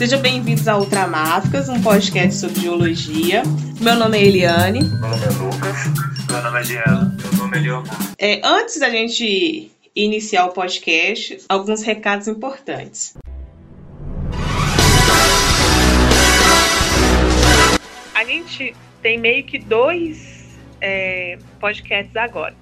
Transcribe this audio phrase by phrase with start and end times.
[0.00, 3.42] Sejam bem-vindos a Ultramáficas, um podcast sobre geologia.
[3.82, 4.80] Meu nome é Eliane.
[4.80, 5.76] Meu nome é Lucas.
[6.26, 7.12] Meu nome é Giela.
[7.22, 8.14] Meu nome é Leonardo.
[8.18, 13.14] É, antes da gente iniciar o podcast, alguns recados importantes.
[18.14, 22.56] A gente tem meio que dois é, podcasts agora.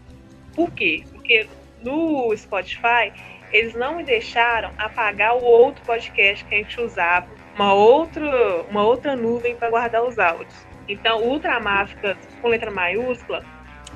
[0.56, 1.04] Por quê?
[1.12, 1.46] Porque
[1.84, 3.12] no Spotify
[3.52, 8.84] eles não me deixaram apagar o outro podcast que a gente usava, uma outra, uma
[8.84, 10.54] outra nuvem para guardar os áudios.
[10.88, 13.44] Então, o Ultramáficas com letra maiúscula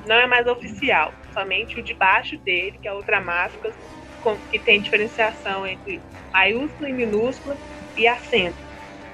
[0.05, 3.73] não é mais oficial, somente o de baixo dele, que é o Ultramáficas,
[4.51, 6.01] que tem diferenciação entre
[6.31, 7.57] maiúscula e minúscula
[7.97, 8.57] e acento.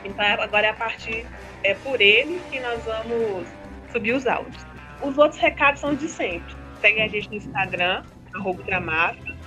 [0.04, 1.26] Então, agora é a partir
[1.64, 3.48] é por ele que nós vamos
[3.92, 4.66] subir os áudios.
[5.02, 6.56] Os outros recados são de sempre.
[6.80, 8.04] Segue a gente no Instagram,
[8.34, 8.64] arroba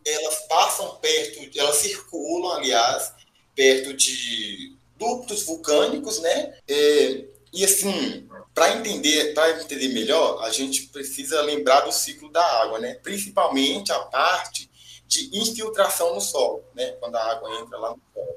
[0.04, 3.14] elas passam perto, elas circulam, aliás,
[3.54, 6.54] perto de ductos vulcânicos, né?
[6.68, 8.28] É, e assim,
[8.60, 12.92] para entender, para entender melhor, a gente precisa lembrar do ciclo da água, né?
[13.02, 14.70] Principalmente a parte
[15.06, 16.88] de infiltração no solo, né?
[17.00, 18.36] Quando a água entra lá no solo.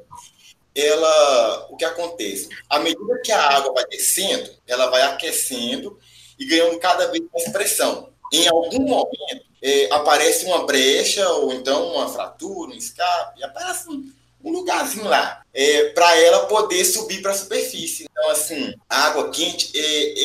[0.73, 2.47] Ela, o que acontece?
[2.69, 6.00] À medida que a água vai descendo, ela vai aquecendo
[6.40, 8.09] e ganhando cada vez mais pressão.
[8.31, 14.09] Em algum momento é, aparece uma brecha ou então uma fratura, um escape, aparece um,
[14.41, 18.07] um lugarzinho lá é, para ela poder subir para a superfície.
[18.23, 19.69] Então, assim, a água quente,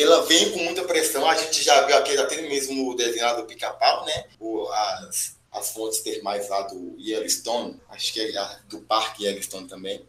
[0.01, 1.29] ela vem com muita pressão.
[1.29, 4.23] A gente já viu aqui, até mesmo no desenho do pica-pau, né?
[4.39, 10.01] O, as, as fontes termais lá do Yellowstone, acho que é do Parque Yellowstone também.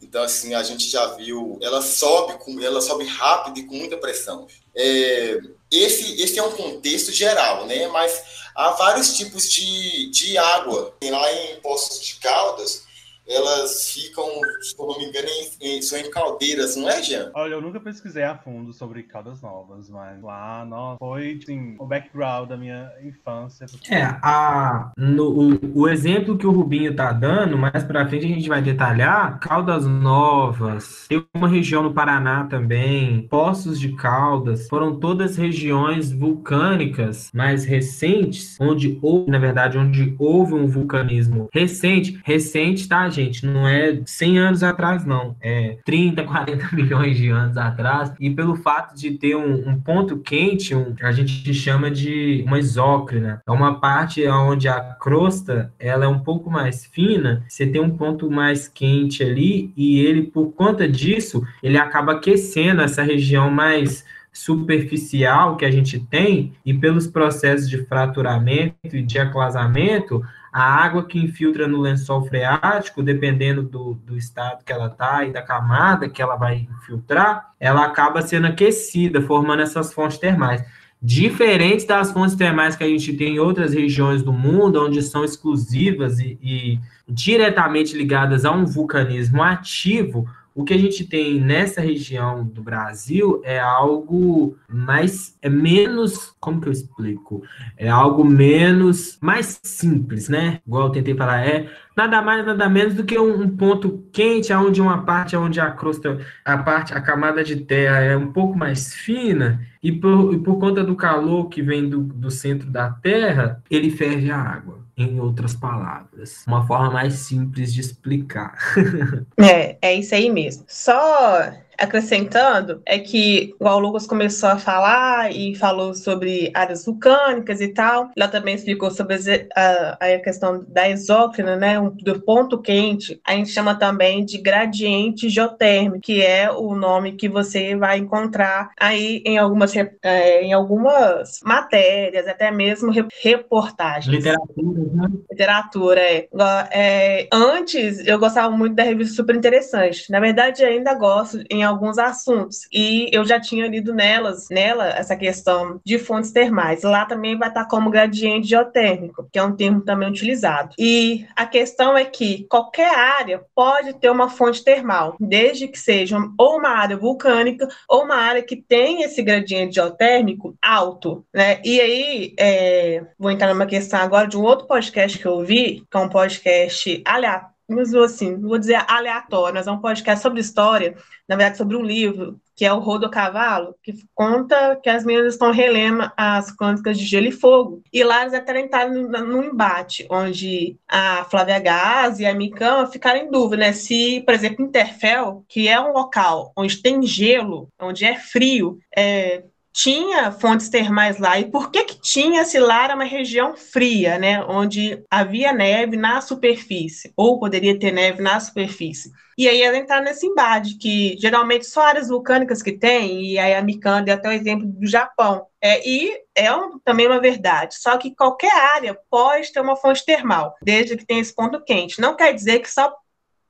[0.00, 3.96] Então, assim, a gente já viu, ela sobe, com, ela sobe rápido e com muita
[3.96, 4.46] pressão.
[4.76, 7.88] É, esse, esse é um contexto geral, né?
[7.88, 8.22] Mas
[8.54, 10.94] há vários tipos de, de água.
[11.00, 12.84] Tem lá em Poços de Caldas,
[13.26, 14.24] elas ficam,
[14.60, 17.30] se não me engano, em, em, são em caldeiras, não é, Jean?
[17.34, 21.86] Olha, eu nunca pesquisei a fundo sobre Caldas Novas, mas lá nossa, foi assim, o
[21.86, 23.66] background da minha infância.
[23.90, 28.28] É, a, no, o, o exemplo que o Rubinho tá dando, mais pra frente a
[28.28, 34.98] gente vai detalhar, Caldas Novas, tem uma região no Paraná também, Poços de Caldas, foram
[34.98, 42.88] todas regiões vulcânicas mais recentes, onde houve, na verdade, onde houve um vulcanismo recente, recente,
[42.88, 45.36] tá, gente, não é 100 anos atrás, não.
[45.40, 48.12] É 30, 40 milhões de anos atrás.
[48.18, 52.58] E pelo fato de ter um, um ponto quente, um, a gente chama de uma
[52.58, 53.40] isócrina.
[53.46, 57.44] É uma parte onde a crosta ela é um pouco mais fina.
[57.48, 62.82] Você tem um ponto mais quente ali e ele, por conta disso, ele acaba aquecendo
[62.82, 69.18] essa região mais superficial que a gente tem e pelos processos de fraturamento e de
[69.18, 70.22] aclasamento,
[70.52, 75.32] a água que infiltra no lençol freático, dependendo do, do estado que ela está e
[75.32, 80.62] da camada que ela vai infiltrar, ela acaba sendo aquecida, formando essas fontes termais.
[81.00, 85.24] diferentes das fontes termais que a gente tem em outras regiões do mundo, onde são
[85.24, 86.78] exclusivas e, e
[87.08, 93.40] diretamente ligadas a um vulcanismo ativo, o que a gente tem nessa região do Brasil
[93.44, 97.42] é algo mais, é menos, como que eu explico?
[97.76, 100.60] É algo menos, mais simples, né?
[100.66, 104.52] Igual eu tentei falar, é nada mais, nada menos do que um, um ponto quente,
[104.52, 108.56] onde uma parte, onde a crosta, a parte, a camada de terra é um pouco
[108.56, 112.90] mais fina, e por, e por conta do calor que vem do, do centro da
[112.90, 116.44] Terra, ele ferve a água em outras palavras.
[116.46, 118.56] Uma forma mais simples de explicar.
[119.36, 120.64] é, é isso aí mesmo.
[120.68, 121.50] Só
[121.82, 128.10] acrescentando é que o Lucas começou a falar e falou sobre áreas vulcânicas e tal.
[128.16, 129.16] Ela também explicou sobre
[129.56, 133.20] a, a questão da exócrina, né, do ponto quente.
[133.26, 138.70] A gente chama também de gradiente geotérmico, que é o nome que você vai encontrar
[138.78, 142.92] aí em algumas, é, em algumas matérias, até mesmo
[143.22, 144.06] reportagens.
[144.14, 145.08] Literatura, né?
[145.30, 146.28] Literatura, é.
[146.70, 147.28] é.
[147.32, 150.10] Antes, eu gostava muito da revista Super Interessante.
[150.10, 152.68] Na verdade, ainda gosto em alguns assuntos.
[152.72, 156.82] E eu já tinha lido nelas, nela, essa questão de fontes termais.
[156.82, 160.74] Lá também vai estar como gradiente geotérmico, que é um termo também utilizado.
[160.78, 166.18] E a questão é que qualquer área pode ter uma fonte termal, desde que seja
[166.38, 171.60] ou uma área vulcânica ou uma área que tem esse gradiente geotérmico alto, né?
[171.64, 175.84] E aí, é, vou entrar numa questão agora de um outro podcast que eu ouvi,
[175.90, 180.40] que é um podcast aleatório mas assim, vou dizer aleatório, mas é um podcast sobre
[180.40, 180.96] história,
[181.28, 185.34] na verdade sobre um livro, que é o Rodo Cavalo, que conta que as meninas
[185.34, 187.82] estão relendo as crônicas de Gelo e Fogo.
[187.92, 193.20] E lá eles até entraram num embate, onde a Flávia Gás e a Micama ficaram
[193.20, 193.72] em dúvida, né?
[193.72, 199.44] Se, por exemplo, Interfell, que é um local onde tem gelo, onde é frio, é,
[199.72, 201.38] tinha fontes termais lá.
[201.38, 205.96] E por que que tinha se lá era uma região fria, né, onde havia neve
[205.96, 209.10] na superfície, ou poderia ter neve na superfície?
[209.36, 213.54] E aí ela entrar nesse embate, que geralmente só áreas vulcânicas que tem, e aí
[213.54, 215.46] a Mikanda é até o exemplo do Japão.
[215.60, 220.04] É, e é um, também uma verdade, só que qualquer área pode ter uma fonte
[220.04, 222.00] termal, desde que tenha esse ponto quente.
[222.00, 222.94] Não quer dizer que só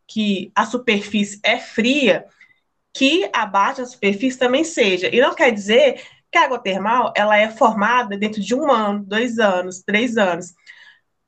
[0.07, 2.27] que a superfície é fria,
[2.95, 5.09] que abaixo da superfície também seja.
[5.09, 6.03] E não quer dizer
[6.33, 10.55] que a água termal ela é formada dentro de um ano, dois anos, três anos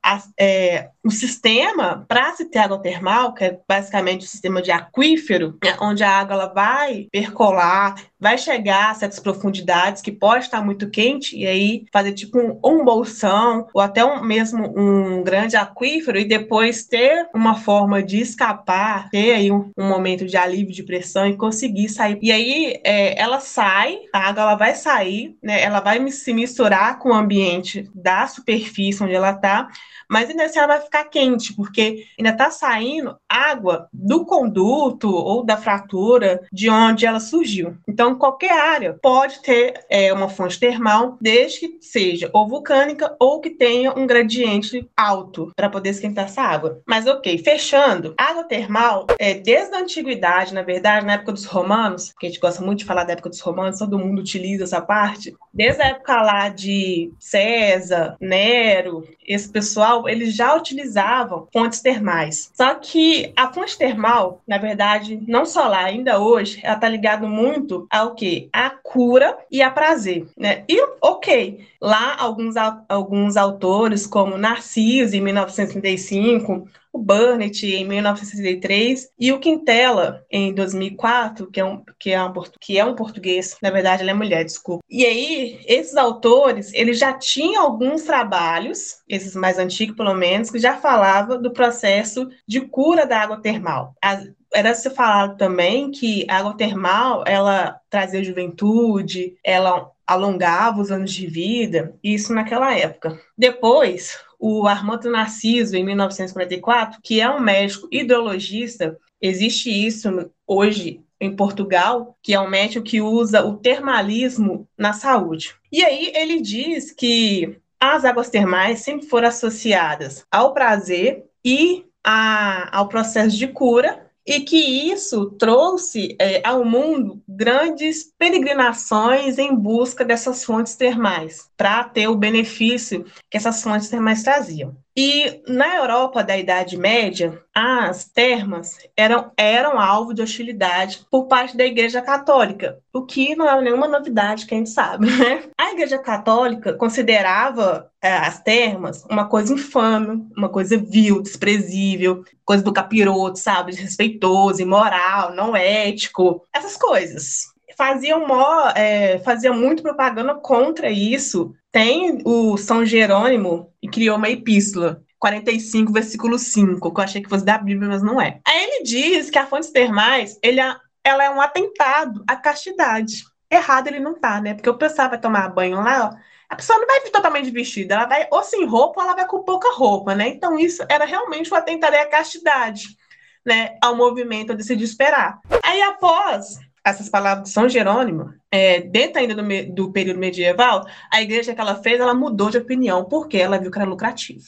[0.05, 4.69] a, é, o sistema para se ter água termal, que é basicamente o sistema de
[4.69, 10.45] aquífero, né, onde a água ela vai percolar, vai chegar a certas profundidades que pode
[10.45, 15.23] estar muito quente e aí fazer tipo um, um bolsão ou até um, mesmo um
[15.23, 20.37] grande aquífero e depois ter uma forma de escapar, ter aí um, um momento de
[20.37, 22.19] alívio de pressão e conseguir sair.
[22.21, 26.99] E aí é, ela sai, a água ela vai sair, né, ela vai se misturar
[26.99, 29.67] com o ambiente da superfície onde ela está
[30.09, 35.43] mas ainda assim ela vai ficar quente, porque ainda está saindo água do conduto ou
[35.43, 37.75] da fratura de onde ela surgiu.
[37.87, 43.39] Então, qualquer área pode ter é, uma fonte termal, desde que seja ou vulcânica ou
[43.39, 46.81] que tenha um gradiente alto para poder esquentar essa água.
[46.85, 52.13] Mas, ok, fechando, água termal, é, desde a antiguidade, na verdade, na época dos romanos,
[52.19, 54.81] que a gente gosta muito de falar da época dos romanos, todo mundo utiliza essa
[54.81, 62.51] parte, desde a época lá de César, Nero, esse pessoal, eles já utilizavam fontes termais.
[62.53, 67.27] Só que a fonte termal, na verdade, não só lá, ainda hoje, ela está ligada
[67.27, 68.49] muito ao que?
[68.51, 70.63] A cura e a prazer, né?
[70.67, 72.55] E, ok, lá alguns,
[72.89, 81.51] alguns autores, como Narciso, em 1935, o Burnett em 1963 e o Quintela em 2004,
[81.51, 84.45] que é um que é um, que é um português, na verdade ela é mulher,
[84.45, 84.81] desculpa.
[84.89, 90.57] E aí esses autores, eles já tinham alguns trabalhos, esses mais antigos pelo menos, que
[90.57, 93.93] já falava do processo de cura da água termal.
[94.01, 100.91] As, era se falado também que a água termal, ela trazia juventude, ela alongava os
[100.91, 103.19] anos de vida, isso naquela época.
[103.37, 111.35] Depois, o Armando Narciso, em 1944, que é um médico hidrologista, existe isso hoje em
[111.35, 115.55] Portugal, que é um médico que usa o termalismo na saúde.
[115.71, 122.77] E aí ele diz que as águas termais sempre foram associadas ao prazer e a,
[122.77, 124.57] ao processo de cura e que
[124.91, 132.15] isso trouxe é, ao mundo grandes peregrinações em busca dessas fontes termais, para ter o
[132.15, 134.75] benefício que essas fontes termais traziam.
[134.97, 141.57] E na Europa da Idade Média, as termas eram, eram alvo de hostilidade por parte
[141.57, 145.43] da Igreja Católica, o que não é nenhuma novidade, quem sabe, né?
[145.57, 152.63] A Igreja Católica considerava é, as termas uma coisa infame, uma coisa vil, desprezível, coisa
[152.63, 153.71] do capiroto, sabe?
[153.71, 161.53] Desrespeitoso, imoral, não ético, essas coisas faziam, mó, é, fazia muito propaganda contra isso.
[161.71, 165.01] Tem o São Jerônimo e criou uma epístola.
[165.19, 168.39] 45, versículo 5, que eu achei que fosse da Bíblia, mas não é.
[168.45, 170.59] Aí ele diz que a fonte termais, ele
[171.03, 173.23] ela é um atentado à castidade.
[173.49, 174.53] Errado ele não tá, né?
[174.53, 176.17] Porque o pessoal vai tomar banho lá, ó,
[176.49, 179.27] a pessoa não vai vir totalmente vestida, ela vai ou sem roupa ou ela vai
[179.27, 180.27] com pouca roupa, né?
[180.27, 182.97] Então isso era realmente um atentado à castidade,
[183.45, 183.77] né?
[183.81, 185.39] Ao movimento de se desesperar.
[185.63, 191.19] Aí após essas palavras de São Jerônimo, é, dentro ainda do, do, período medieval, a
[191.19, 194.45] igreja que ela fez, ela mudou de opinião, porque ela viu que era lucrativo.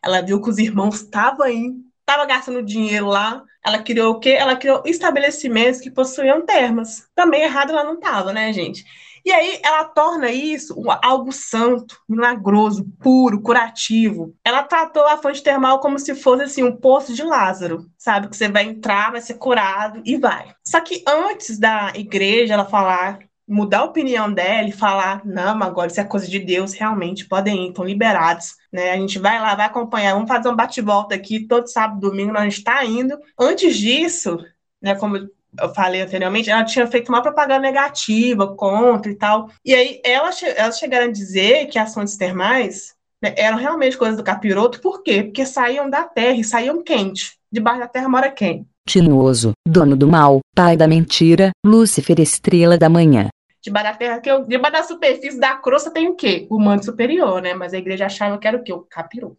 [0.00, 4.30] Ela viu que os irmãos estavam aí, estavam gastando dinheiro lá, ela criou o quê?
[4.30, 7.08] Ela criou estabelecimentos que possuíam termas.
[7.14, 8.84] Também errado ela não estava, né, gente?
[9.24, 14.34] E aí ela torna isso algo santo, milagroso, puro, curativo.
[14.44, 18.28] Ela tratou a fonte termal como se fosse assim um poço de Lázaro, sabe?
[18.28, 20.52] Que você vai entrar, vai ser curado e vai.
[20.64, 25.88] Só que antes da igreja ela falar mudar a opinião dela e falar, não, agora
[25.88, 28.92] isso é coisa de Deus, realmente, podem ir, estão liberados, né?
[28.92, 32.54] A gente vai lá, vai acompanhar, vamos fazer um bate-volta aqui, todo sábado, domingo, nós
[32.54, 33.18] está indo.
[33.38, 34.38] Antes disso,
[34.80, 35.28] né, como eu
[35.74, 39.50] falei anteriormente, ela tinha feito uma propaganda negativa contra e tal.
[39.64, 44.16] E aí ela, elas chegaram a dizer que as fontes termais né, eram realmente coisas
[44.16, 45.22] do capiroto, por quê?
[45.22, 47.38] Porque saíam da terra e saíam quente.
[47.50, 48.66] Debaixo da terra mora quem?
[48.86, 53.28] Tinoso, dono do mal, pai da mentira, Lúcifer, estrela da manhã.
[53.62, 56.48] Debaixo da terra, que eu, debaixo da superfície da crosta tem o quê?
[56.50, 57.54] O manto superior, né?
[57.54, 58.72] Mas a igreja achava que era o quê?
[58.72, 59.36] O capiroto.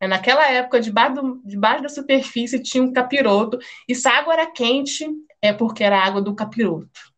[0.00, 4.32] É, naquela época, debaixo, do, debaixo da superfície tinha um capiroto, e se a água
[4.32, 5.06] era quente,
[5.42, 7.12] é porque era água do capiroto.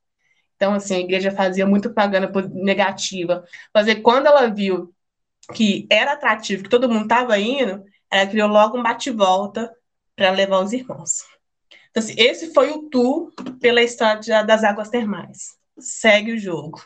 [0.56, 3.44] Então, assim, a igreja fazia muito propaganda negativa.
[3.72, 4.92] Mas quando ela viu
[5.52, 9.70] que era atrativo, que todo mundo estava indo, ela criou logo um bate-volta
[10.16, 11.22] para levar os irmãos.
[11.90, 15.56] Então, assim, esse foi o tour pela história das águas termais.
[15.78, 16.80] Segue o jogo.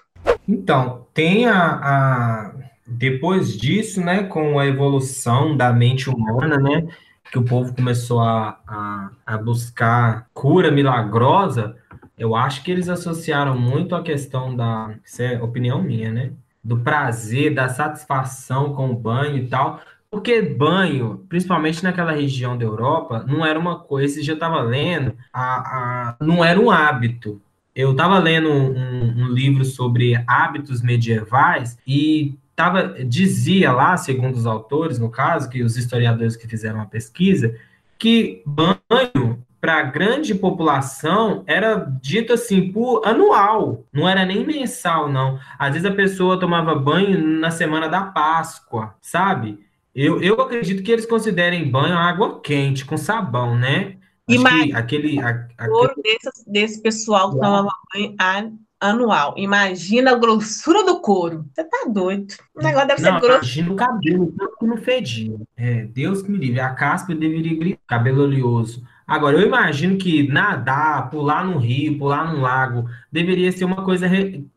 [0.47, 2.55] Então, tem a, a
[2.87, 6.89] depois disso, né, com a evolução da mente humana, né,
[7.31, 11.77] que o povo começou a, a, a buscar cura milagrosa,
[12.17, 16.33] eu acho que eles associaram muito a questão da, isso é opinião minha, né,
[16.63, 19.81] do prazer, da satisfação com o banho e tal,
[20.11, 25.43] porque banho, principalmente naquela região da Europa, não era uma coisa, já estava lendo, a,
[25.43, 27.41] a, não era um hábito.
[27.75, 34.45] Eu estava lendo um, um livro sobre hábitos medievais e tava, dizia lá, segundo os
[34.45, 37.55] autores, no caso, que os historiadores que fizeram a pesquisa,
[37.97, 45.09] que banho para a grande população era dito assim por anual, não era nem mensal,
[45.09, 45.39] não.
[45.57, 49.61] Às vezes a pessoa tomava banho na semana da Páscoa, sabe?
[49.95, 53.99] Eu, eu acredito que eles considerem banho água quente, com sabão, né?
[54.29, 56.03] Acho Imagina, aquele, a, aquele...
[56.03, 58.17] Desse, desse pessoal que tomava banho
[58.81, 59.35] anual.
[59.37, 61.47] Imagina a grossura do couro.
[61.53, 62.35] Você tá doido.
[62.55, 63.59] O negócio deve não, ser grosso.
[63.59, 65.37] Imagina o cabelo, que não fedia.
[65.57, 66.61] É, Deus que me livre.
[66.61, 67.81] A caspa deveria gritar.
[67.87, 68.83] Cabelo oleoso.
[69.07, 74.07] Agora, eu imagino que nadar, pular no rio, pular no lago, deveria ser uma coisa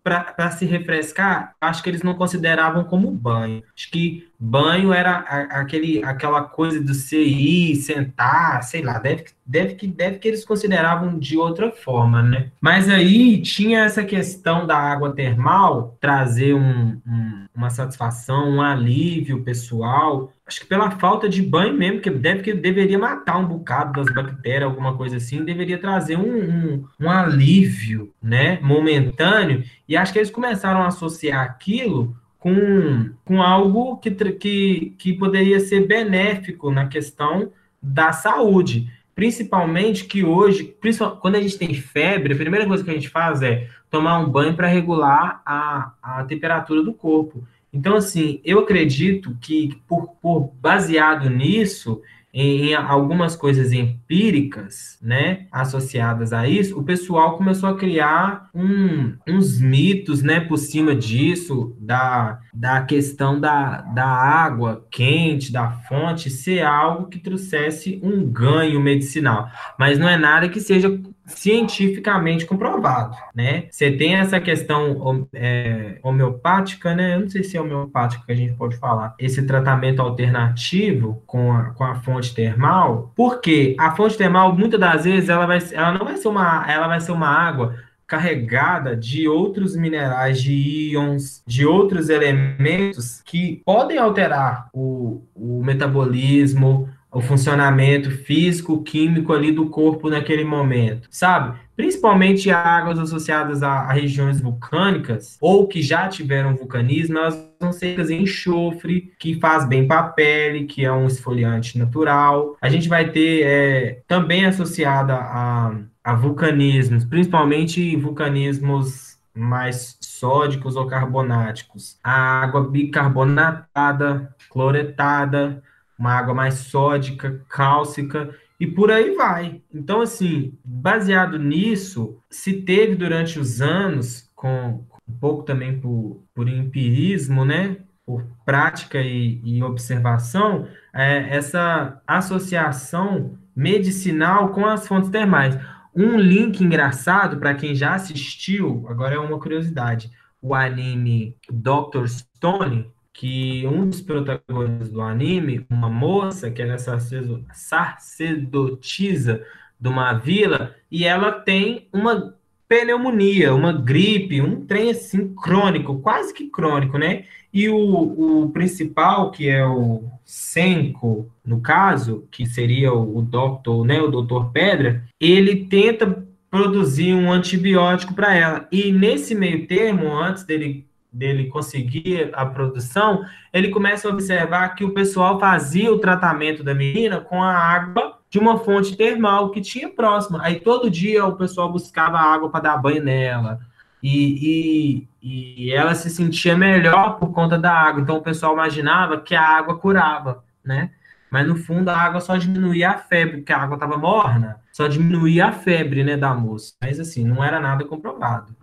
[0.04, 1.56] para se refrescar.
[1.62, 3.63] Acho que eles não consideravam como banho.
[3.74, 5.18] Acho que banho era
[5.52, 11.20] aquele, aquela coisa do ir, sentar, sei lá, deve, deve, que, deve que eles consideravam
[11.20, 12.48] de outra forma, né?
[12.60, 19.44] Mas aí tinha essa questão da água termal trazer um, um, uma satisfação, um alívio
[19.44, 20.34] pessoal.
[20.48, 24.12] Acho que pela falta de banho mesmo, que deve que deveria matar um bocado das
[24.12, 29.64] bactérias, alguma coisa assim, deveria trazer um, um alívio, né, momentâneo.
[29.88, 35.60] E acho que eles começaram a associar aquilo com, com algo que, que, que poderia
[35.60, 38.92] ser benéfico na questão da saúde.
[39.14, 40.76] Principalmente que hoje,
[41.22, 44.28] quando a gente tem febre, a primeira coisa que a gente faz é tomar um
[44.28, 47.48] banho para regular a, a temperatura do corpo.
[47.72, 52.02] Então, assim, eu acredito que, por, por baseado nisso,
[52.34, 59.60] em, algumas coisas empíricas, né, associadas a isso, o pessoal começou a criar um, uns
[59.60, 66.62] mitos, né, por cima disso, da, da questão da, da água quente, da fonte, ser
[66.62, 69.50] algo que trouxesse um ganho medicinal.
[69.78, 70.90] Mas não é nada que seja
[71.36, 73.66] cientificamente comprovado, né?
[73.70, 77.16] Você tem essa questão é, homeopática, né?
[77.16, 79.16] Eu não sei se é homeopática que a gente pode falar.
[79.20, 85.04] Esse tratamento alternativo com a, com a fonte termal, porque a fonte termal, muitas das
[85.06, 87.76] vezes, ela, vai, ela não vai ser uma, ela vai ser uma água
[88.12, 96.90] carregada de outros minerais, de íons, de outros elementos que podem alterar o, o metabolismo,
[97.12, 101.60] o funcionamento físico, químico ali do corpo naquele momento, sabe?
[101.75, 108.10] Principalmente águas associadas a, a, regiões vulcânicas ou que já tiveram vulcanismo, elas são secas
[108.10, 112.56] em enxofre, que faz bem para a pele, que é um esfoliante natural.
[112.62, 120.86] A gente vai ter é, também associada a, a vulcanismos, principalmente vulcanismos mais sódicos ou
[120.86, 121.98] carbonáticos.
[122.03, 125.63] A água bicarbonatada, cloretada,
[126.01, 129.62] uma água mais sódica, cálcica e por aí vai.
[129.72, 136.50] Então, assim, baseado nisso, se teve durante os anos, com um pouco também por, por
[136.50, 137.77] empirismo, né?
[138.03, 145.55] Por prática e, e observação, é, essa associação medicinal com as fontes termais.
[145.96, 150.10] Um link engraçado para quem já assistiu, agora é uma curiosidade,
[150.41, 152.89] o anime Doctor Stone,
[153.22, 159.46] que um dos protagonistas do anime, uma moça que era sacerdotisa
[159.80, 162.34] de uma vila, e ela tem uma
[162.68, 167.25] pneumonia, uma gripe, um trem assim crônico, quase que crônico, né?
[167.54, 174.01] E o, o principal, que é o Senko, no caso, que seria o, doutor, né,
[174.01, 178.68] o doutor Pedra, ele tenta produzir um antibiótico para ela.
[178.72, 184.86] E nesse meio termo, antes dele dele conseguir a produção, ele começa a observar que
[184.86, 189.60] o pessoal fazia o tratamento da menina com a água de uma fonte termal que
[189.60, 190.39] tinha próxima.
[190.41, 193.60] Aí todo dia o pessoal buscava água para dar banho nela.
[194.01, 198.01] E, e, e, ela se sentia melhor por conta da água.
[198.01, 200.91] Então o pessoal imaginava que a água curava, né?
[201.30, 204.88] Mas no fundo a água só diminuía a febre, porque a água estava morna, só
[204.88, 206.74] diminuía a febre, né, da moça.
[206.82, 208.53] Mas assim, não era nada comprovado.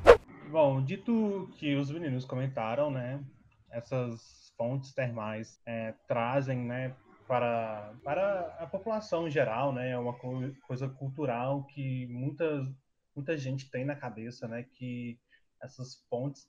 [0.50, 3.22] Bom, dito que os meninos comentaram, né,
[3.70, 6.96] essas fontes termais é, trazem, né,
[7.26, 12.66] para, para a população em geral, né, é uma co coisa cultural que muita,
[13.14, 15.18] muita gente tem na cabeça, né, que
[15.62, 16.46] essas fontes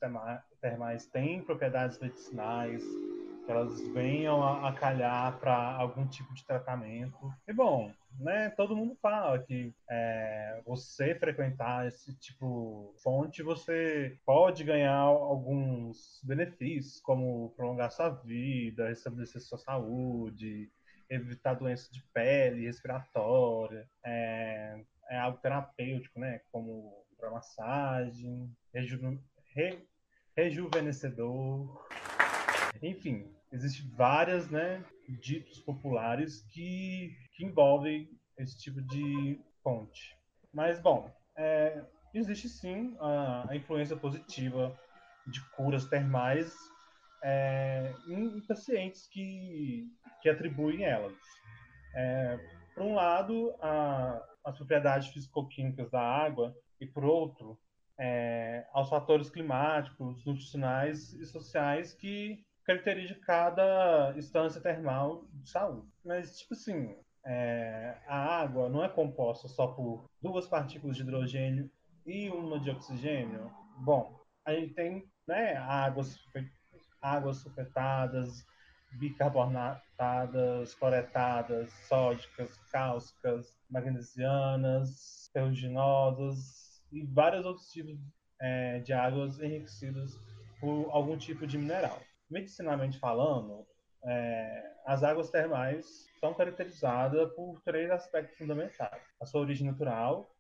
[0.62, 2.82] termais têm propriedades medicinais,
[3.50, 7.18] que elas venham a, a calhar para algum tipo de tratamento.
[7.48, 14.16] E bom, né, todo mundo fala que é, você frequentar esse tipo de fonte, você
[14.24, 20.72] pode ganhar alguns benefícios, como prolongar sua vida, restabelecer sua saúde,
[21.10, 29.20] evitar doenças de pele, respiratória, é, é algo terapêutico, né, como para massagem, reju
[29.56, 29.84] re
[30.38, 31.84] rejuvenescedor,
[32.82, 40.16] enfim, existem várias, né, ditos populares que, que envolvem esse tipo de fonte.
[40.54, 41.84] Mas, bom, é,
[42.14, 44.78] existe sim a, a, influência positiva
[45.28, 46.54] de curas termais
[47.24, 49.88] é, em, pacientes que,
[50.22, 51.18] que atribuem elas.
[51.96, 52.40] É,
[52.74, 57.60] por um lado, a, as propriedades fisicoquímicas da água e, por outro,
[58.00, 65.88] é, aos fatores climáticos, nutricionais e sociais que caracteriza cada instância termal de saúde.
[66.05, 71.71] Mas, tipo assim, é, a água não é composta só por duas partículas de hidrogênio
[72.05, 73.51] e uma de oxigênio.
[73.77, 76.19] Bom, a gente tem né, águas,
[77.01, 78.45] águas sulfetadas,
[78.99, 87.97] bicarbonatadas, cloretadas, sódicas, cálcicas, magnesianas, ferruginosas e vários outros tipos
[88.39, 90.19] é, de águas enriquecidas
[90.60, 91.99] por algum tipo de mineral
[92.30, 93.65] medicinamente falando,
[94.04, 100.34] é, as águas termais são caracterizadas por três aspectos fundamentais: a sua origem natural,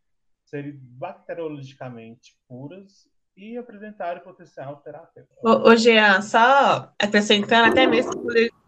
[0.45, 5.35] serem bacteriologicamente puras e apresentarem potencial terapêutico.
[5.43, 8.11] Ô Jean, só acrescentando, até mesmo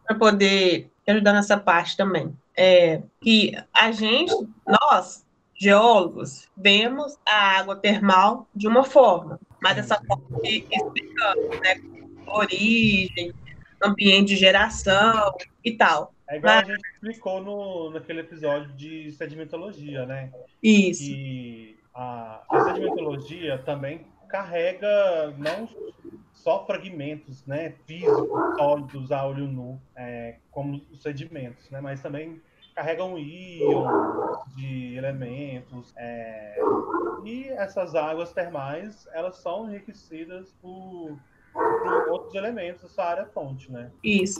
[0.06, 4.34] para poder ajudar nessa parte também, é que a gente,
[4.66, 11.91] nós, geólogos, vemos a água termal de uma forma, mas essa forma que explicando, né,
[12.34, 13.34] origem,
[13.84, 16.14] ambiente de geração e tal.
[16.30, 16.70] É igual Mas...
[16.70, 20.32] a gente explicou no, naquele episódio de sedimentologia, né?
[20.62, 21.04] Isso.
[21.04, 25.68] Que a, a sedimentologia também carrega não
[26.34, 32.42] só fragmentos né, físicos, sólidos a olho nu, é, como os sedimentos, né, mas também
[32.74, 35.94] carregam íons de elementos.
[35.98, 36.58] é,
[37.24, 41.20] e essas águas termais, elas são enriquecidas por,
[42.10, 43.90] outros elementos dessa área fonte, né?
[44.04, 44.40] Isso.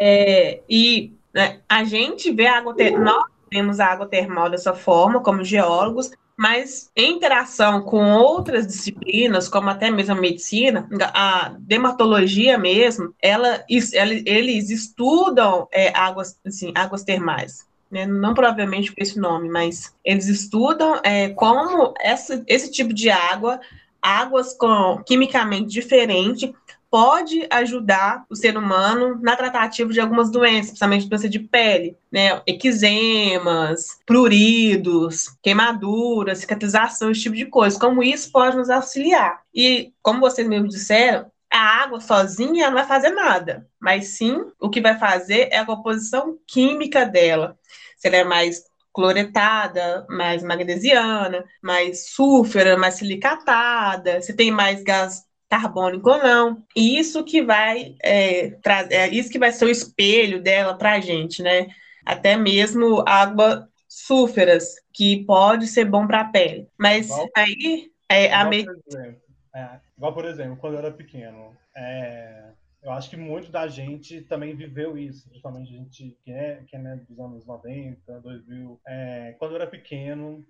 [0.00, 4.74] É, e né, a gente vê a água termal, nós vemos a água termal dessa
[4.74, 11.54] forma, como geólogos, mas em interação com outras disciplinas, como até mesmo a medicina, a
[11.58, 17.66] dermatologia mesmo, ela- eles estudam é, águas, assim, águas termais.
[17.90, 18.06] né?
[18.06, 23.58] Não provavelmente com esse nome, mas eles estudam é, como essa, esse tipo de água,
[24.02, 26.54] águas com quimicamente diferente,
[26.90, 32.40] pode ajudar o ser humano na tratativa de algumas doenças, principalmente doença de pele, né?
[32.46, 37.78] Eczemas, pruridos, queimaduras, cicatrização, esse tipo de coisa.
[37.78, 39.42] Como isso pode nos auxiliar.
[39.54, 44.68] E, como vocês mesmos disseram, a água sozinha não vai fazer nada, mas sim o
[44.68, 47.58] que vai fazer é a composição química dela.
[47.96, 48.64] Se ela é mais
[48.98, 56.64] cloretada, mais magnesiana, mais sulfura, mais silicatada, se tem mais gás carbônico ou não.
[56.74, 60.94] E isso que vai é, trazer, é isso que vai ser o espelho dela para
[60.94, 61.68] a gente, né?
[62.04, 66.66] Até mesmo água sulfuras, que pode ser bom para a pele.
[66.76, 68.64] Mas Igual- aí é, a Igual, me...
[68.64, 69.20] por exemplo,
[69.54, 72.48] é, igual, por exemplo, quando eu era pequeno, é,
[72.82, 76.76] eu acho que muito da gente também viveu isso, principalmente a gente que é, que
[76.76, 78.80] é né, dos anos 90, 2000.
[78.86, 80.44] É, quando eu era pequeno,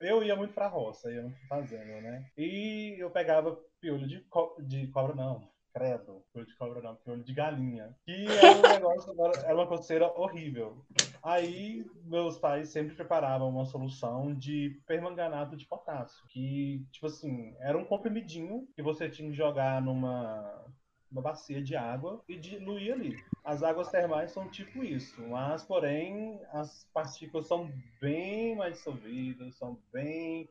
[0.00, 2.26] eu ia muito pra roça, ia muito pra fazenda, né?
[2.36, 5.48] E eu pegava piolho de, co de cobra, não.
[5.72, 7.94] Credo, piolho de cobra não, piolho de galinha.
[8.04, 9.14] Que era um negócio,
[9.44, 10.84] era uma coceira horrível.
[11.22, 17.78] Aí meus pais sempre preparavam uma solução de permanganato de potássio, que tipo assim, era
[17.78, 20.66] um comprimidinho que você tinha que jogar numa
[21.10, 23.16] uma bacia de água e diluir ali.
[23.44, 29.78] As águas termais são tipo isso, mas porém as partículas são bem mais dissolvidas, são
[29.92, 30.48] bem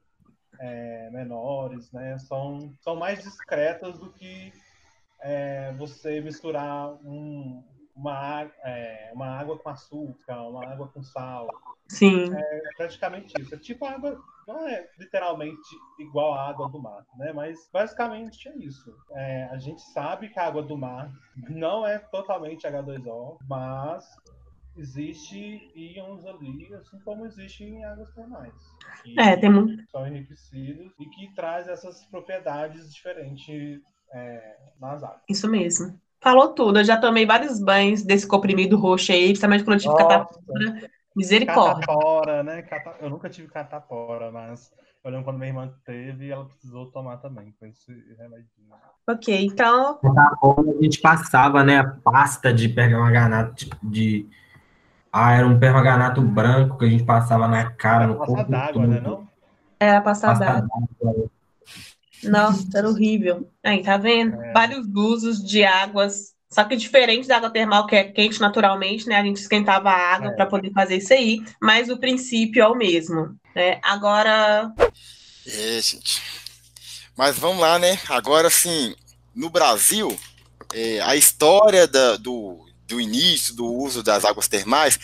[0.60, 2.18] é, menores, né?
[2.20, 4.54] São, são mais discretas do que
[5.22, 7.64] é, você misturar um-
[7.96, 11.50] uma, é, uma água com açúcar, uma água com sal.
[11.90, 13.54] Sim, É praticamente isso.
[13.56, 17.32] É tipo água, não é literalmente igual à água do mar, né?
[17.32, 18.96] Mas basicamente é isso.
[19.12, 21.12] É, a gente sabe que a água do mar
[21.50, 24.06] não é totalmente H2O, mas
[24.76, 28.54] existe íons ali, assim como existe em águas termais.
[29.18, 29.84] é, tem muito.
[29.92, 33.80] São enriquecidos e que traz essas propriedades diferentes
[34.12, 35.22] é, nas águas.
[35.30, 36.00] Isso mesmo.
[36.22, 36.80] Falou tudo.
[36.80, 40.90] Eu já tomei vários banhos desse comprimido roxo aí, principalmente quando eu tive catapora.
[41.20, 41.86] Misericórdia.
[41.86, 42.62] Catapora, né?
[42.64, 44.72] Cata- Eu nunca tive catapora, mas
[45.04, 48.70] eu lembro quando minha irmã teve e ela precisou tomar também com esse remedinho.
[49.08, 49.98] Ok, então,
[50.40, 54.30] Como a gente passava, né, a pasta de permanganato de, de-
[55.12, 58.74] Ah, era um permanganato branco que a gente passava na cara, no Passar corpo d'água,
[58.74, 58.88] todo.
[58.88, 59.00] né?
[59.00, 59.28] Não?
[59.80, 61.30] era passar Pasta d'água.
[62.24, 63.50] Nossa, era horrível.
[63.64, 64.40] Aí, tá vendo?
[64.42, 64.54] É.
[64.54, 66.36] Vários usos de águas.
[66.52, 69.16] Só que diferente da água termal, que é quente naturalmente, né?
[69.18, 70.36] A gente esquentava a água É.
[70.36, 73.36] para poder fazer isso aí, mas o princípio é o mesmo.
[73.56, 73.80] Né?
[73.84, 74.72] Agora,
[75.48, 76.22] É, gente.
[77.16, 78.00] Mas vamos lá, né?
[78.08, 78.96] Agora, assim,
[79.36, 80.18] no Brasil,
[80.74, 84.98] é, a história da- do, do início do uso das águas termais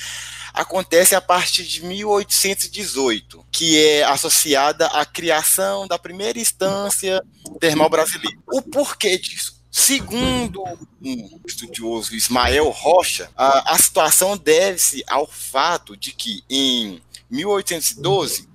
[0.54, 7.22] acontece a partir de 1818, que é associada à criação da primeira instância
[7.60, 8.38] termal brasileira.
[8.52, 9.54] O porquê disso?
[9.78, 10.64] Segundo
[11.04, 18.48] um estudioso Ismael Rocha, a, a situação deve-se ao fato de que em 1812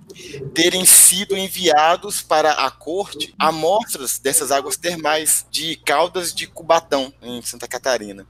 [0.55, 7.43] terem sido enviados para a corte amostras dessas águas termais de Caldas de Cubatão, em
[7.43, 8.27] Santa Catarina.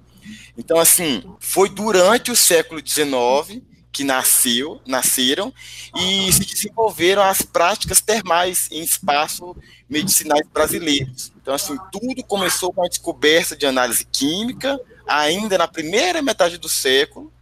[0.59, 5.53] Então, assim, foi durante o século XIX que nasceu, nasceram
[5.97, 9.57] e se desenvolveram as práticas termais em espaços
[9.89, 11.33] medicinais brasileiros.
[11.41, 16.69] Então, assim, tudo começou com a descoberta de análise química, ainda na primeira metade do
[16.69, 17.33] século,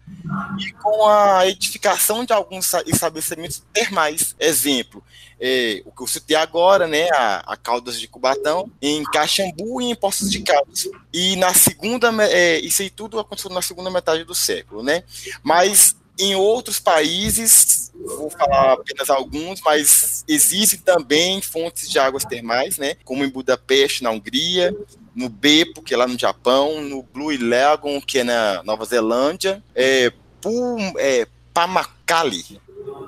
[0.59, 4.35] e com a edificação de alguns estabelecimentos termais.
[4.39, 5.03] Exemplo,
[5.41, 9.91] é, o que eu citei agora, né, a, a Caldas de Cubatão, em Caxambu e
[9.91, 10.89] em Poços de Caldas.
[11.13, 15.05] E na segunda, é, isso aí tudo aconteceu na segunda metade do século, né?
[15.43, 22.77] Mas em outros países, vou falar apenas alguns, mas existem também fontes de águas termais,
[22.77, 22.97] né?
[23.05, 24.75] Como em Budapeste, na Hungria,
[25.15, 29.63] no Beppo, que é lá no Japão, no Blue Lagoon, que é na Nova Zelândia,
[29.75, 32.61] é, Pum, é Pamukkale,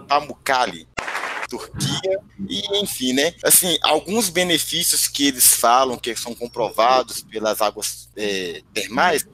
[0.08, 0.88] Pamukkale,
[1.48, 3.34] Turquia, e enfim, né?
[3.44, 9.24] Assim, alguns benefícios que eles falam que são comprovados pelas águas é, termais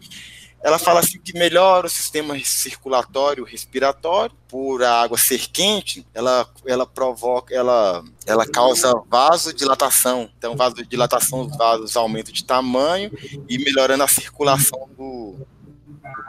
[0.67, 6.49] ela fala assim que melhora o sistema circulatório, respiratório, por a água ser quente, ela,
[6.67, 10.29] ela provoca, ela, ela causa vasodilatação.
[10.37, 13.11] Então, vasodilatação, os vasos aumentam de tamanho
[13.49, 15.37] e melhorando a circulação do,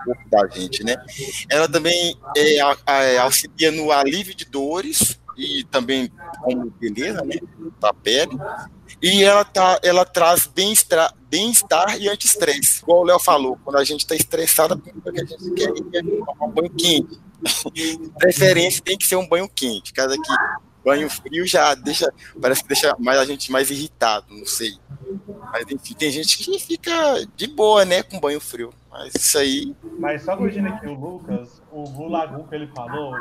[0.05, 0.95] corpo da gente, né?
[1.49, 2.77] Ela também é, a-
[3.23, 7.35] auxilia no alívio de dores e também como beleza, né,
[7.79, 8.37] da pele.
[9.01, 11.51] E ela, tá, ela traz bem-estar bem
[11.99, 12.81] e anti-estresse.
[12.81, 16.51] Igual o Léo falou, quando a gente está estressado, a gente quer é tomar um
[16.51, 17.19] banho quente.
[18.17, 19.93] Preferência tem que ser um banho quente.
[19.93, 20.33] Cada que
[20.83, 24.77] banho frio já deixa, parece que deixa mais a gente mais irritado, não sei.
[25.51, 28.73] Mas enfim, tem gente que fica de boa, né, com banho frio.
[28.97, 33.15] Mas isso aí, Mas só corrigindo aqui o Lucas, o Lagoon que ele falou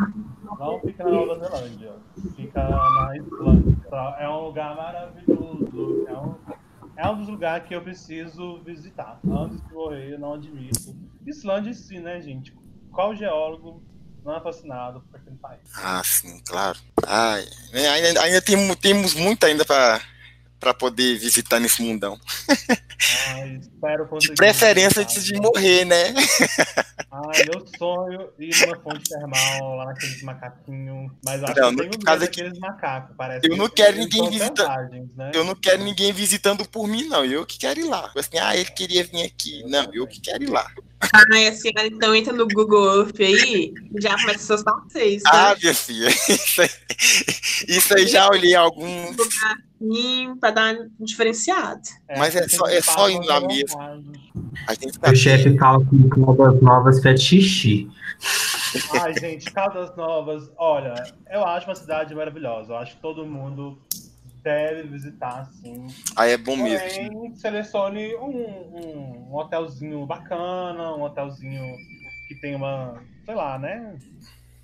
[0.58, 1.92] não fica na Nova Zelândia,
[2.34, 3.76] fica na Islândia.
[4.18, 6.34] É um lugar maravilhoso, é um,
[6.96, 9.20] é um dos lugares que eu preciso visitar.
[9.28, 10.96] Antes de morrer, eu não admito.
[11.26, 12.56] Islândia em si, né, gente?
[12.90, 13.82] Qual geólogo
[14.24, 15.60] não é fascinado por aquele país?
[15.76, 16.78] ah, sim, claro.
[17.06, 20.00] Ai, né, ainda, ainda temos, temos muito ainda para
[20.66, 22.18] para poder visitar nesse mundão.
[23.28, 25.20] Ai, espero De preferência visitar.
[25.20, 26.12] antes de morrer, né?
[27.12, 31.12] Ai, meu sonho ir numa fonte termal, lá naqueles macaquinhos.
[31.24, 33.14] Mas acho Não, que eu tenho caso medo aqui- daqueles macacos.
[33.16, 35.30] Parece Eu que não quero ninguém são visita- selvagens, Né?
[35.34, 37.24] Eu não quero ninguém visitando por mim, não.
[37.24, 38.10] Eu que quero ir lá.
[38.16, 39.62] Assim, ah, ele queria vir aqui.
[39.68, 40.66] Não, eu que quero ir lá.
[41.32, 45.54] Ai, a senhora então entra no Google Earth aí e já começa seus passeios, Ah,
[45.54, 45.56] tá?
[45.60, 46.70] minha filha, isso aí,
[47.68, 49.14] isso aí já olhei alguns.
[50.40, 51.80] Pra dar um diferenciado.
[52.16, 54.32] mas é só- é só com lá vontade.
[54.66, 57.88] A gente O tá chefe fala que Caldas Novas fede xixi.
[59.00, 60.94] Ai, gente, Caldas Novas, olha,
[61.30, 62.72] eu acho uma cidade maravilhosa.
[62.72, 63.78] Eu acho que todo mundo
[64.42, 65.86] deve visitar, sim.
[66.16, 66.78] Aí é bom mesmo.
[66.88, 71.76] Porém, selecione um, um hotelzinho bacana, um hotelzinho
[72.28, 73.96] que tem uma, sei lá, né?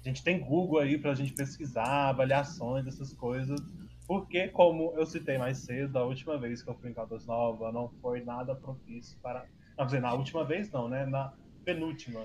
[0.05, 3.61] A gente tem Google aí pra gente pesquisar, avaliações, essas coisas.
[4.07, 7.73] Porque, como eu citei mais cedo, a última vez que eu fui em Caldas Novas
[7.73, 9.45] não foi nada propício para.
[9.79, 11.07] Não, dizer, na última vez não, né?
[11.07, 11.33] Na
[11.65, 12.25] penúltima.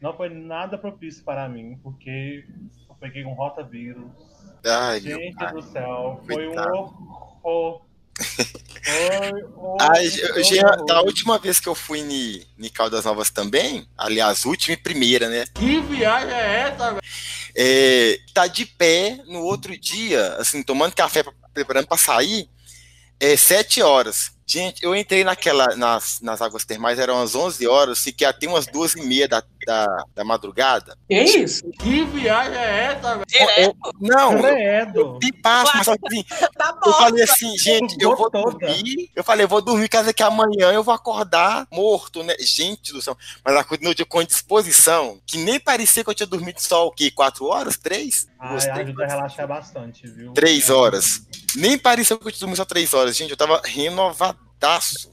[0.00, 2.44] Não foi nada propício para mim, porque
[2.88, 4.10] eu peguei um rotavírus.
[4.64, 7.82] Ai, Gente do céu, foi um horror.
[8.84, 10.86] Foi um Ai, horror.
[10.86, 15.28] da última vez que eu fui em, em Caldas Novas também, aliás, última e primeira,
[15.28, 15.44] né?
[15.54, 17.00] Que viagem é essa, velho?
[17.56, 22.48] É, tá de pé no outro dia, assim, tomando café, preparando para sair,
[23.18, 24.32] é sete horas.
[24.50, 28.66] Gente, eu entrei naquela, nas, nas águas termais, eram as 11 horas, fiquei até umas
[28.66, 30.98] duas e meia da, da, da madrugada.
[31.08, 31.62] Que isso?
[31.78, 33.24] Que viagem é essa, velho?
[33.28, 33.76] Direto?
[34.00, 35.18] Não, eu, Credo.
[35.22, 36.24] me passo, mas assim,
[36.58, 39.08] Tá eu falei assim, gente, eu vou dormir.
[39.14, 42.34] Eu falei, eu vou dormir, casa que amanhã eu vou acordar morto, né?
[42.40, 43.16] Gente do céu.
[43.44, 46.88] Mas a coisa no dia com disposição, que nem parecia que eu tinha dormido só
[46.88, 47.08] o quê?
[47.08, 47.76] Quatro horas?
[47.76, 48.26] Três?
[48.36, 50.32] Ai, três ajuda a relaxar bastante, viu?
[50.32, 51.22] Três horas.
[51.54, 53.16] Nem parecia que eu tinha dormido só três horas.
[53.16, 53.60] Gente, eu tava
[54.60, 55.10] renovadaço.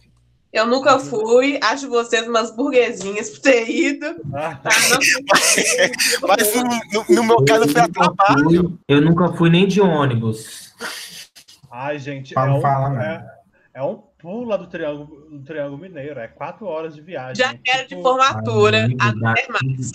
[0.51, 4.05] Eu nunca fui, acho vocês umas burguesinhas por ter ido.
[4.33, 4.69] Ah, Tá?
[6.21, 8.79] Não Mas no, no- meu caso foi a trabalho.
[8.87, 10.73] Eu nunca fui nem de ônibus.
[11.69, 13.27] Ai, gente, é Fala, um, fala, é, né?
[13.73, 16.19] é um pulo lá do Triângulo, do Triângulo Mineiro.
[16.19, 17.35] É quatro horas de viagem.
[17.35, 18.85] Já quero de Tipo, formatura.
[18.85, 19.91] Amigo, a dá- ter mais.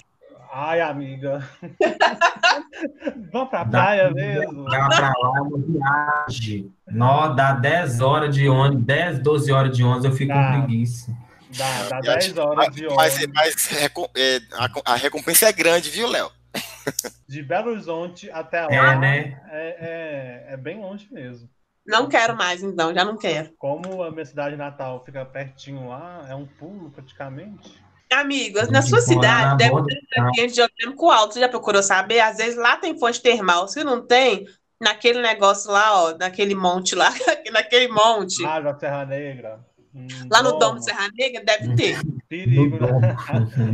[0.54, 1.48] Ai, amiga.
[3.32, 4.64] Vamos pra dá- praia mesmo?
[4.64, 6.72] Dá pra lá uma viagem.
[6.88, 10.52] Nó, dá 10 horas de ônibus, 10, 12 horas de ônibus, eu fico Dá.
[10.52, 11.16] com preguiça.
[11.56, 13.34] Dá, dá Eu 10 acho- horas de Mas, ônibus.
[13.34, 16.30] mas recom- é, a, a recompensa é grande, viu, Léo?
[17.26, 18.92] De Belo Horizonte até lá.
[18.92, 19.40] É, né?
[19.50, 21.48] É, é, é bem longe mesmo.
[21.86, 23.50] Não quero mais, então, já não quero.
[23.58, 27.81] Como a minha cidade natal fica pertinho lá, é um pulo praticamente.
[28.12, 31.34] Amigos, Tem na sua cidade na deve ter ambiente de orgânico alto.
[31.34, 32.20] Você já procurou saber?
[32.20, 33.68] Às vezes lá tem fonte termal.
[33.68, 34.46] Se não tem,
[34.80, 37.10] naquele negócio lá, ó, naquele monte lá,
[37.52, 39.60] naquele monte, Ah, da Serra Negra.
[39.94, 40.58] Hum, lá no.
[40.58, 42.00] Domo de Serra Negra, deve ter.
[42.26, 43.14] Perigo, né?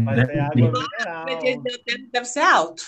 [0.04, 1.24] Mas tem água mineral.
[1.26, 2.82] Deve- deve ser alto.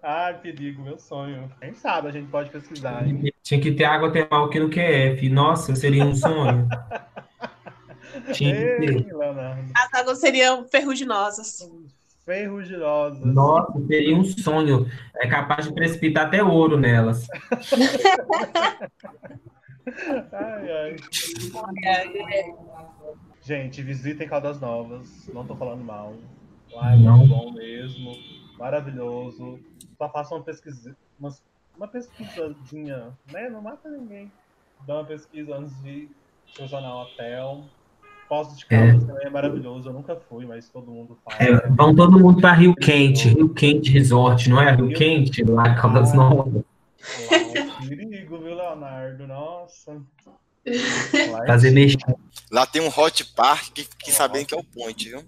[0.00, 1.50] Ai, perigo, meu sonho.
[1.60, 3.24] Quem sabe a gente pode pesquisar, hein?
[3.42, 5.28] Tinha que ter água termal aqui no QF.
[5.28, 6.68] Nossa, seria um sonho.
[8.40, 9.06] Ei.
[9.74, 11.70] As águas seriam ferruginosas.
[12.24, 13.24] Ferruginosas.
[13.24, 14.90] Nossa, seria um sonho.
[15.16, 17.26] É capaz de precipitar até ouro nelas.
[20.32, 20.96] Ai, ai.
[23.42, 25.28] Gente, visitem Caldas Novas.
[25.32, 26.14] Não tô falando mal.
[26.72, 27.18] Lá é Não.
[27.18, 28.12] muito bom mesmo.
[28.58, 29.58] Maravilhoso.
[29.98, 30.96] Só faça uma pesquisa.
[31.18, 31.34] Uma,
[31.76, 33.48] uma pesquisadinha, né?
[33.48, 34.30] Não mata ninguém.
[34.86, 36.08] Dá uma pesquisa antes de
[36.54, 37.64] selecionar um hotel.
[38.30, 39.88] Poços de Caldas também é maravilhoso.
[39.88, 41.36] Eu nunca fui, mas todo mundo fala.
[41.42, 44.72] É, vão todo mundo para Rio Quente, Rio Quente Resort, não é?
[44.72, 46.54] Rio Quente, lá em Caldas Novas.
[46.54, 46.62] Lá,
[47.82, 49.26] um perigo, viu, Leonardo?
[49.26, 49.94] Nossa.
[49.94, 51.98] Lá é Fazer mexer.
[52.52, 55.24] Lá tem um hot park que, que sabem que é o point, viu?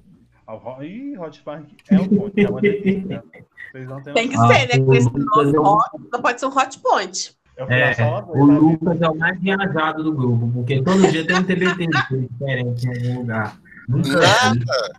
[0.46, 3.24] Ah, Ih, Hot Park é um ponto, é uma delícia.
[3.72, 4.36] Vocês não têm Tem que.
[4.36, 4.84] Ah, ser, né?
[4.84, 7.36] Com esse o Lucas nome é não pode ser um hot point.
[7.68, 8.44] É, o?
[8.44, 13.08] Lucas é o mais viajado do grupo, porque todo dia tem um TBT diferente em
[13.08, 13.56] algum lugar.
[13.88, 14.92] Nunca Nada.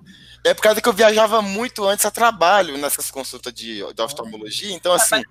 [0.43, 4.73] É por causa que eu viajava muito antes a trabalho nessas consultas de, de oftalmologia.
[4.75, 5.21] Então, assim,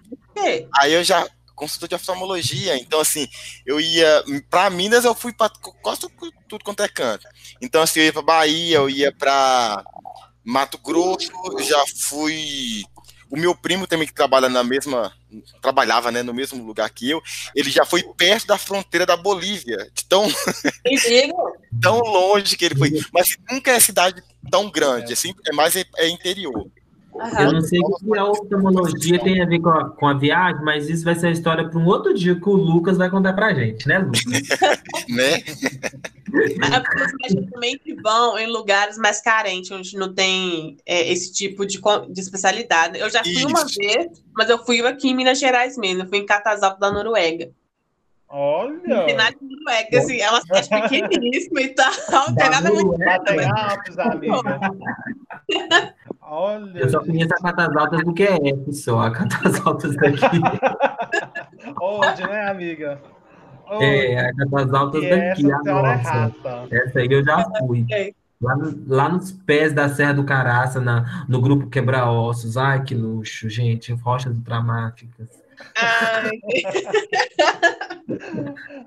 [0.79, 1.27] aí eu já.
[1.55, 2.77] Consulta de oftalmologia.
[2.79, 3.29] Então, assim,
[3.67, 4.25] eu ia.
[4.49, 5.51] Pra Minas, eu fui pra
[5.83, 7.27] quase tudo, tudo quanto é canto.
[7.61, 9.85] Então, assim, eu ia pra Bahia, eu ia pra
[10.43, 12.83] Mato Grosso, eu já fui.
[13.31, 15.13] O meu primo também que trabalha na mesma.
[15.61, 17.23] Trabalhava, né, no mesmo lugar que eu.
[17.55, 19.91] Ele já foi perto da fronteira da Bolívia.
[19.93, 20.29] De tão,
[21.81, 22.91] tão longe que ele foi.
[23.13, 25.13] Mas nunca é cidade tão grande.
[25.13, 26.67] Assim, é mais é, é interior.
[27.15, 30.63] Eu não sei o que a oftalmologia tem a ver com a, com a viagem,
[30.65, 33.35] mas isso vai ser a história para um outro dia que o Lucas vai contar
[33.35, 34.23] pra gente, né, Lucas?
[35.09, 35.43] Né?
[36.59, 41.33] Mas As médicos também que vão em lugares mais carentes, onde não tem é, esse
[41.33, 42.99] tipo de, de especialidade.
[42.99, 43.75] Eu já fui uma Isso.
[43.79, 46.03] vez, mas eu fui aqui em Minas Gerais mesmo.
[46.03, 47.51] Eu fui em Catazalco da Noruega.
[48.35, 49.15] Olha!
[49.15, 51.93] Nada de Noruega, assim, é uma cidade pequeníssima e tal.
[52.11, 53.03] Não tem nada muito.
[53.03, 54.71] Alpes, amiga.
[56.23, 56.79] Olha.
[56.79, 60.17] Eu só conheço a Catas Altas do QF só, a Catas Altas daqui.
[61.79, 63.03] Onde, né, amiga?
[63.71, 63.85] Onde?
[63.85, 66.11] É, a Catas Altas E daqui, essa a é nossa.
[66.11, 66.69] rata.
[66.71, 67.85] Essa aí eu já fui.
[67.93, 68.15] É.
[68.41, 68.57] Lá,
[68.89, 72.57] lá nos pés da Serra do Caraça, na, no grupo Quebra-Ossos.
[72.57, 73.93] Ai, que luxo, gente.
[73.93, 75.42] Rochas ultramáficas.
[75.77, 76.31] Ai,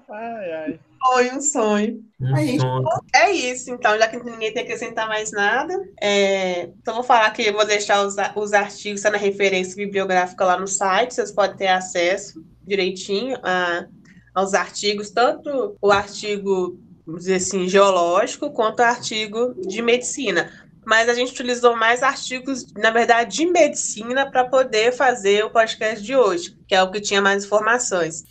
[0.10, 0.80] Ai, ai.
[1.04, 2.04] foi um sonho.
[2.20, 2.86] Um Aí, sonho.
[3.14, 7.30] É isso, então, já que ninguém tem que acrescentar mais nada, é, então vou falar
[7.32, 11.32] que eu vou deixar os, os artigos tá na referência bibliográfica lá no site, vocês
[11.32, 13.86] podem ter acesso direitinho a-
[14.34, 20.52] aos artigos, tanto o artigo, vamos dizer assim, geológico, quanto o artigo de medicina.
[20.86, 26.04] Mas a gente utilizou mais artigos, na verdade, de medicina para poder fazer o podcast
[26.04, 28.24] de hoje, que é o que tinha mais informações.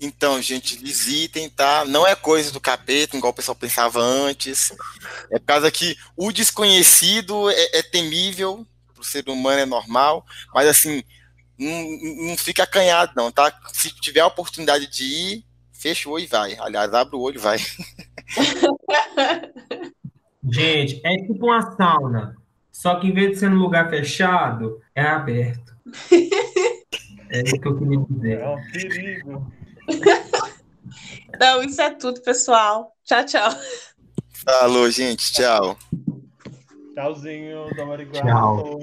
[0.00, 1.84] Então, gente, visitem, tá?
[1.84, 4.72] Não é coisa do capeta, igual o pessoal pensava antes.
[5.30, 10.68] É por causa que o desconhecido é, é temível, pro ser humano é normal, mas
[10.68, 11.04] assim,
[11.56, 13.56] não, não fica acanhado, não, tá?
[13.72, 16.56] Se tiver a oportunidade de ir, fecha o olho e vai.
[16.58, 17.58] Aliás, abre o olho e vai.
[20.44, 22.36] Gente, é tipo uma sauna.
[22.70, 25.74] Só que em vez de ser num lugar fechado, é aberto.
[27.32, 28.40] É isso que eu queria dizer.
[28.40, 29.52] É um perigo.
[31.34, 32.94] Então, isso é tudo, pessoal.
[33.04, 33.50] Tchau, tchau.
[34.44, 35.32] Falou, gente.
[35.32, 35.78] Tchau.
[36.94, 38.80] Tchauzinho, do Tchau.